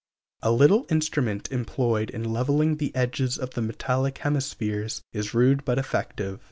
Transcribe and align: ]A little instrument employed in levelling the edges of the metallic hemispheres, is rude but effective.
]A 0.41 0.51
little 0.51 0.87
instrument 0.89 1.51
employed 1.51 2.09
in 2.09 2.23
levelling 2.33 2.77
the 2.77 2.91
edges 2.95 3.37
of 3.37 3.51
the 3.51 3.61
metallic 3.61 4.17
hemispheres, 4.17 5.03
is 5.13 5.35
rude 5.35 5.63
but 5.63 5.77
effective. 5.77 6.39